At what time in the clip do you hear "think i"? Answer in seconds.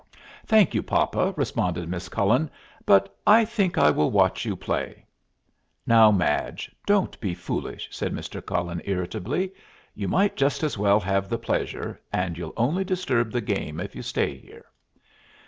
3.45-3.91